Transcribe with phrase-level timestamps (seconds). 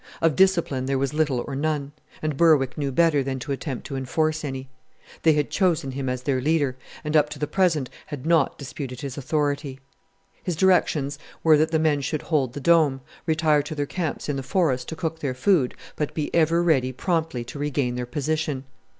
[0.19, 1.91] Of discipline there was little or none,
[2.23, 4.67] and Berwick knew better than to attempt to enforce any.
[5.21, 9.01] They had chosen him as their leader, and up to the present had not disputed
[9.01, 9.79] his authority.
[10.41, 14.37] His directions were that the men should hold the Dome, retire to their camps in
[14.37, 18.63] the forest to cook their food, but be ever ready promptly to regain their position.